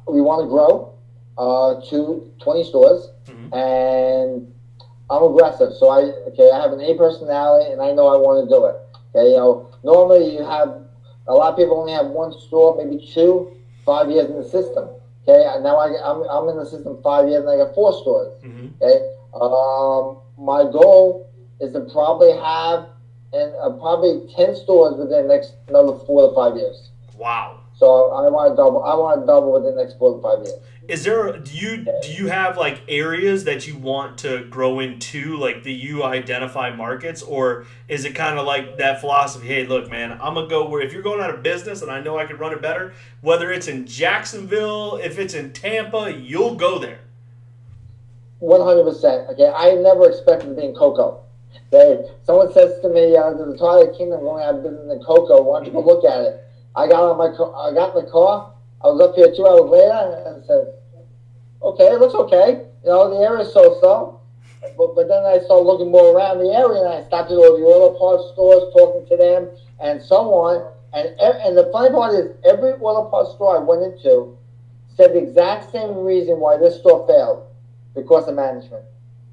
[0.07, 0.95] we want to grow
[1.39, 3.53] uh, to 20 stores, Mhm.
[3.53, 4.55] and
[5.11, 5.73] I'm aggressive.
[5.75, 8.65] So I okay, I have an A personality, and I know I want to do
[8.67, 8.77] it.
[9.15, 10.83] Okay, you know, normally you have
[11.27, 13.53] a lot of people only have one store, maybe two,
[13.85, 14.89] five years in the system.
[15.27, 17.93] Okay, and now I, I'm I'm in the system five years, and I got four
[17.93, 18.33] stores.
[18.45, 18.67] Mm-hmm.
[18.81, 21.29] Okay, um, my goal
[21.63, 22.89] is to probably have
[23.33, 26.91] and uh, probably 10 stores within the next another four to five years.
[27.17, 27.61] Wow.
[27.77, 28.85] So I want to double.
[28.85, 30.61] I want to double within the next four to five years.
[30.89, 35.37] Is there do you do you have like areas that you want to grow into
[35.37, 39.89] like the you identify markets or is it kind of like that philosophy hey look
[39.89, 42.27] man I'm gonna go where if you're going out of business and I know I
[42.27, 46.99] can run it better whether it's in Jacksonville if it's in Tampa you'll go there
[48.41, 49.31] One hundred percent.
[49.31, 51.23] Okay, I never expected to be in Cocoa.
[51.73, 55.01] Okay, someone says to me, uh, "There's a Tire Kingdom going out of business in
[55.01, 55.43] Cocoa.
[55.43, 57.53] Why don't you go look at it?" I got on my car.
[57.57, 58.53] I got in the car.
[58.83, 60.73] I was up here two hours later and I said,
[61.63, 62.61] "Okay, it looks okay.
[62.85, 64.19] You know, the area's so-so."
[64.77, 67.57] But, but then I started looking more around the area, and I stopped at all
[67.57, 69.49] the auto parts stores, talking to them,
[69.81, 70.63] and so on.
[70.93, 74.37] And and the funny part is, every auto parts store I went into
[74.97, 77.43] said the exact same reason why this store failed,
[77.95, 78.85] because of management.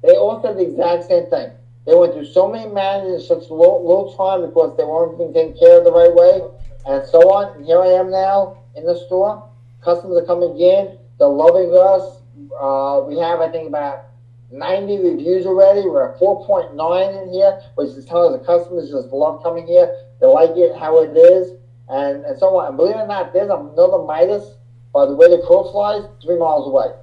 [0.02, 1.52] They all said the exact same thing.
[1.90, 5.34] They went through so many managers in such little, little time because they weren't being
[5.34, 6.40] taken care of the right way,
[6.86, 7.56] and so on.
[7.56, 9.50] And here I am now in the store.
[9.82, 10.96] Customers are coming in.
[11.18, 12.22] They're loving us.
[12.54, 14.04] Uh, we have, I think, about
[14.52, 15.80] 90 reviews already.
[15.80, 16.78] We're at 4.9
[17.24, 19.90] in here, which is telling us the customers just love coming here.
[20.20, 22.68] They like it how it is, and, and so on.
[22.68, 24.54] And believe it or not, there's another Midas,
[24.94, 26.94] by the way the crow flies, three miles away.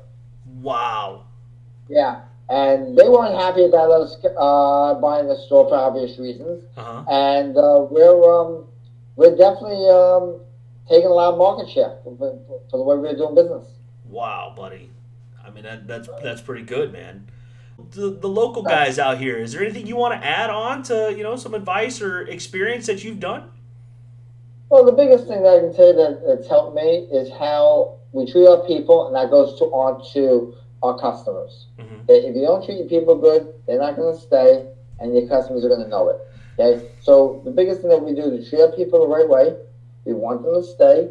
[0.61, 1.25] wow
[1.89, 7.03] Yeah, and they weren't happy about us uh, buying the store for obvious reasons, uh-huh.
[7.09, 8.65] And uh, we're um,
[9.15, 10.39] we're definitely um,
[10.87, 13.65] taking a lot of market share for, for, for the way we're doing business.
[14.05, 14.91] wow buddy.
[15.45, 17.29] I mean that, that's that's pretty good man.
[17.91, 21.13] The, the local guys out here is there anything you want to add on to
[21.15, 23.51] you know some advice or experience that you've done?
[24.69, 28.29] Well, the biggest thing that I can say that, that's helped me is how we
[28.29, 31.67] treat our people, and that goes to on to our customers.
[31.79, 32.03] Mhm.
[32.03, 34.65] Okay, If you don't treat your people good, they're not going to stay,
[34.99, 36.19] and your customers are going to know it.
[36.59, 39.55] Okay, so the biggest thing that we do is treat our people the right way.
[40.05, 41.09] We want them to stay.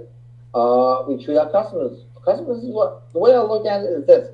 [0.55, 1.99] Uh, we treat our customers.
[2.25, 4.29] Customers is what the way I look at it is this: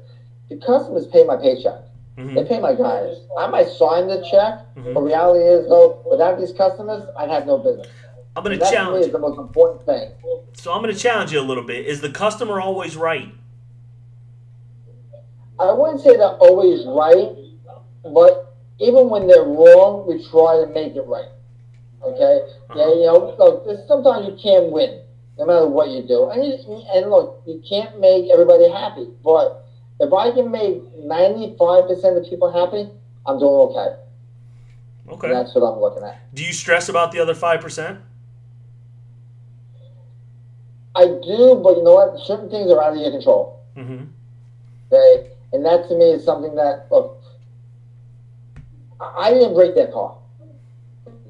[0.48, 1.80] the customers pay my paycheck.
[2.16, 2.34] Mhm.
[2.34, 3.16] They pay my guys.
[3.38, 4.94] I might sign the check, Mhm.
[4.94, 7.88] but reality is though, without these customers, I'd have no business.
[8.36, 10.10] I'm that to challenge is the most important thing.
[10.54, 11.86] So I'm going to challenge you a little bit.
[11.86, 13.28] Is the customer always right?
[15.62, 17.30] I wouldn't say they're always right,
[18.12, 21.30] but even when they're wrong, we try to make it right.
[22.02, 22.40] Okay?
[22.74, 25.02] Yeah, you know, look, sometimes you can't win,
[25.38, 26.30] no matter what you do.
[26.30, 29.08] And, you, and look, you can't make everybody happy.
[29.22, 29.64] But
[30.00, 32.90] if I can make 95% of people happy,
[33.26, 33.96] I'm doing okay.
[35.06, 35.28] And Okay.
[35.28, 36.34] that's what I'm looking at.
[36.34, 37.98] Do you stress about the other five percent?
[40.94, 42.18] I do, but you know what?
[42.24, 43.60] Certain things are out of your control.
[43.76, 44.04] Mm-hmm.
[44.92, 47.22] Okay, and that to me is something that look.
[49.00, 50.16] I didn't break their car.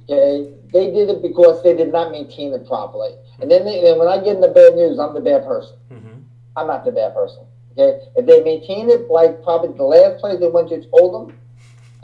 [0.03, 3.15] Okay, they did it because they did not maintain it properly.
[3.41, 5.77] And then, they, and when I get in the bad news, I'm the bad person.
[5.91, 6.19] Mm-hmm.
[6.57, 7.45] I'm not the bad person.
[7.73, 11.39] Okay, if they maintain it like probably the last place they went to told them,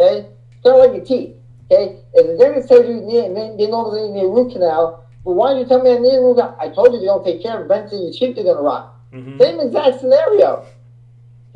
[0.01, 0.29] okay,
[0.65, 1.35] of like your teeth.
[1.71, 5.05] Okay, if the dentist tells you you need, they, they know need a root canal.
[5.25, 6.57] Well, why did you tell me I need a root canal?
[6.59, 8.63] I told you if you don't take care of it, eventually your teeth are gonna
[8.63, 8.95] rot.
[9.13, 9.41] Mm-hmm.
[9.41, 10.65] Same exact scenario.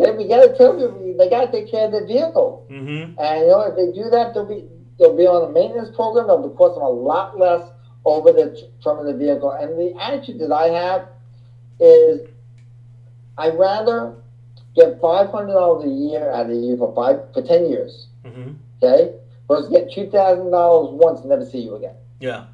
[0.03, 3.19] Okay, we gotta tell you they gotta take care of their vehicle, Mm-hmm.
[3.21, 4.65] and you know if they do that, they'll be
[4.99, 6.27] they'll be on a maintenance program.
[6.27, 7.69] They'll be costing a lot less
[8.05, 9.51] over the term of the vehicle.
[9.53, 11.09] And the attitude that I have
[11.81, 12.29] is,
[13.39, 14.15] I'd rather
[14.75, 18.53] get five hundred dollars a year out of you for five for ten years, Mm-hmm.
[18.83, 19.15] okay,
[19.49, 21.95] versus get two thousand dollars once and never see you again.
[22.21, 22.47] Yeah.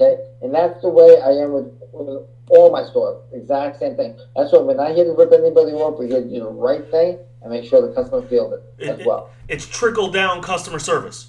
[0.00, 3.22] Okay, and that's the way I am with, with all my stores.
[3.32, 4.16] Exact same thing.
[4.36, 7.18] That's why when I here to rip anybody off, we gotta do the right thing
[7.42, 9.30] and make sure the customer feels it It- as it- well.
[9.48, 11.28] It's trickle down customer service.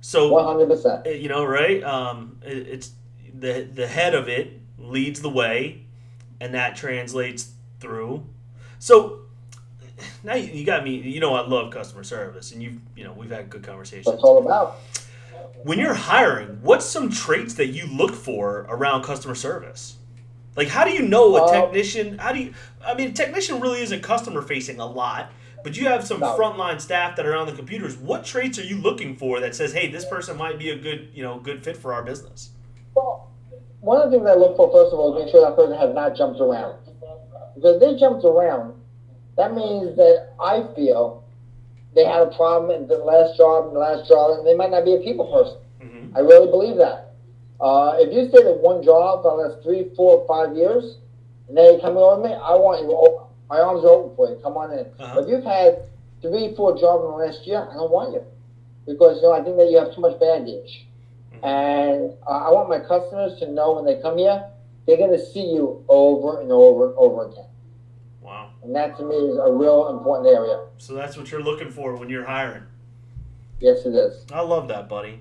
[0.00, 1.06] So One hundred percent.
[1.06, 1.82] Uh, you know, right?
[1.82, 2.90] Um, it, it's
[3.38, 5.82] the the head of it leads the way,
[6.40, 8.24] and that translates through.
[8.78, 9.20] So
[10.22, 10.96] now you, you got me.
[10.96, 14.06] You know, I love customer service, and you you know we've had good conversations.
[14.06, 14.78] That's all about.
[15.64, 19.96] When you're hiring, what's some traits that you look for around customer service?
[20.56, 22.18] Like, how do you know a Uh, technician?
[22.18, 22.54] How do you?
[22.84, 25.30] I mean, a technician really isn't customer facing a lot,
[25.62, 26.36] but you have some No.
[26.36, 27.96] frontline staff that are on the computers.
[27.96, 31.08] What traits are you looking for that says, hey, this person might be a good,
[31.14, 32.50] you know, good fit for our business?
[32.94, 33.28] Well,
[33.80, 35.76] one of the things I look for first of all is make sure that person
[35.76, 36.76] has not jumped around.
[37.54, 38.74] Because if they jumped around,
[39.36, 41.22] that means that I feel
[41.94, 44.70] they had a problem in the last job and the last job, and they might
[44.70, 45.58] not be a people person.
[45.82, 46.16] Mm-hmm.
[46.16, 47.07] I really believe that.
[47.60, 50.98] Uh, if you stayed at one job for the last three, four, five years,
[51.48, 52.92] and then you come over me, I want you.
[52.92, 54.36] Oh, my arms are open for you.
[54.42, 54.86] Come on in.
[54.98, 55.20] Uh-huh.
[55.20, 55.82] If you've had
[56.22, 58.22] three, four jobs in the last year, I don't want you
[58.86, 60.86] because you know I think that you have too much baggage.
[61.42, 64.44] And uh, I want my customers to know when they come here,
[64.86, 67.44] they're going to see you over and over and over again.
[68.22, 68.50] Wow.
[68.62, 70.64] And that to me is a real important area.
[70.78, 72.64] So that's what you're looking for when you're hiring.
[73.60, 74.24] Yes, it is.
[74.32, 75.20] I love that, buddy.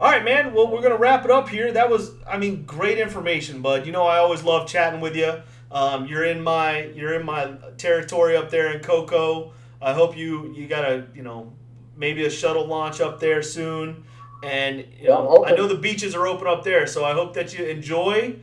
[0.00, 0.52] All right, man.
[0.52, 1.70] Well, we're gonna wrap it up here.
[1.70, 3.86] That was, I mean, great information, bud.
[3.86, 5.40] You know, I always love chatting with you.
[5.70, 9.52] Um, you're in my, you're in my territory up there in Cocoa.
[9.80, 11.52] I hope you, you got a, you know,
[11.96, 14.04] maybe a shuttle launch up there soon.
[14.42, 15.44] And you Yeah, know.
[15.46, 18.36] I know the beaches are open up there, so I hope that you enjoy.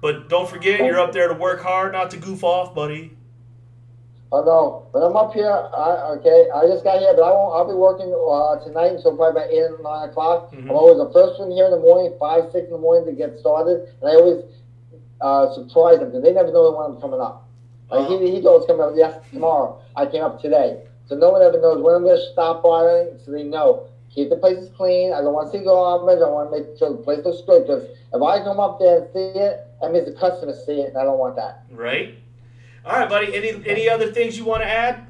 [0.00, 3.15] But don't forget, you're up there to work hard, not to goof off, buddy.
[4.32, 7.54] Oh no, when I'm up here, I, okay, I just got here, but I won't.
[7.54, 10.42] I'll be working uh, tonight until probably about eight or nine o'clock.
[10.52, 10.68] Mhm.
[10.68, 13.12] I'm always the first one here in the morning, five, six in the morning to
[13.12, 14.38] get started, and I always
[15.20, 17.36] uh, surprise them because they never know when I'm coming up.
[17.90, 18.18] Like Uh-huh.
[18.18, 19.72] he, he told us coming up yes tomorrow.
[19.94, 23.06] I came up today, so no one ever knows when I'm going to stop by,
[23.24, 23.78] so they know.
[24.14, 25.12] Keep the places clean.
[25.12, 26.20] I don't want to see garbage.
[26.20, 28.96] I want to make sure the place looks good because if I come up there
[28.96, 29.42] and see it,
[29.80, 31.44] that means the customers see it, and I don't want that.
[31.70, 32.08] Right.
[32.86, 33.34] All right, buddy.
[33.34, 35.08] Any any other things you want to add?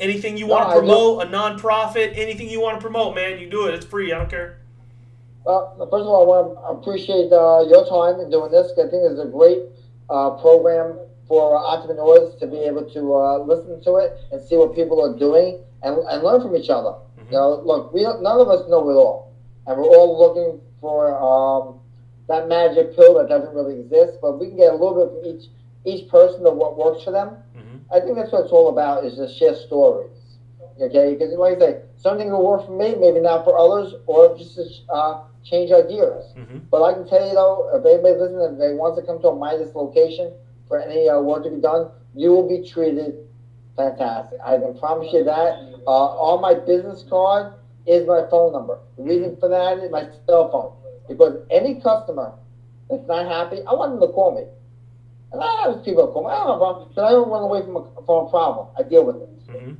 [0.00, 1.22] Anything you want I to promote?
[1.22, 2.12] A nonprofit?
[2.14, 3.38] Anything you want to promote, man?
[3.38, 3.74] You do it.
[3.74, 4.12] It's free.
[4.12, 4.60] I don't care.
[5.44, 8.72] Well, first of all, I want to appreciate uh, your time in doing this.
[8.72, 9.60] I think it's a great
[10.10, 14.74] uh, program for entrepreneurs to be able to uh, listen to it and see what
[14.74, 17.00] people are doing and, and learn from each other.
[17.16, 19.32] You know, look, we none of us know it all,
[19.66, 21.80] and we're all looking for um,
[22.28, 24.18] that magic pill that doesn't really exist.
[24.20, 25.48] But we can get a little bit from each
[25.84, 27.36] each person of what works for them.
[27.56, 27.80] Mhm.
[27.90, 30.36] I think that's what it's all about is to share stories.
[30.80, 34.28] Okay, because like I say, something will work for me, maybe not for others, or
[34.28, 36.32] just to uh, change ideas.
[36.36, 36.62] Mhm.
[36.70, 39.28] But I can tell you though, if anybody listening, if they want to come to
[39.28, 40.32] a Midas location
[40.68, 43.14] for any uh, work to be done, you will be treated
[43.76, 44.38] fantastic.
[44.44, 45.54] I can promise you that.
[45.86, 47.48] Uh, on my business card
[47.86, 48.78] is my phone number.
[48.96, 50.70] The reason for that is my cell phone.
[51.08, 52.32] Because any customer
[52.88, 54.42] that's not happy, I want them to call me.
[55.32, 57.42] And I have people that call me, I don't a problem, but I don't run
[57.42, 58.68] away from a, from a problem.
[58.78, 59.48] I deal with it.
[59.48, 59.76] Mhm.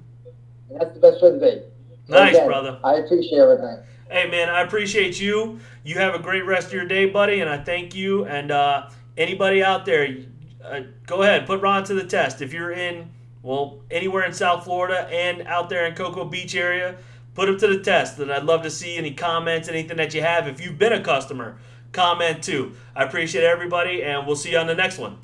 [0.71, 1.63] And that's the best way to be.
[2.07, 2.79] So Nice, again, brother.
[2.85, 3.79] I appreciate everything.
[4.11, 4.49] Hey, man.
[4.49, 5.59] I appreciate you.
[5.85, 8.25] You have a great rest of your day, buddy, and I thank you.
[8.25, 10.17] And uh, anybody out there,
[10.65, 12.43] uh, go ahead, put Ron to the test.
[12.43, 13.11] If you're in,
[13.43, 16.97] well, anywhere in South Florida and out there in Cocoa Beach area,
[17.35, 18.19] put him to the test.
[18.19, 20.47] And I'd love to see any comments, anything that you have.
[20.47, 21.59] If you've been a customer,
[21.93, 22.75] comment too.
[22.95, 25.19] I appreciate everybody, and we'll see you on the next one.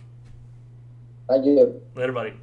[1.29, 1.83] Thank you.
[1.95, 2.35] Later, buddy.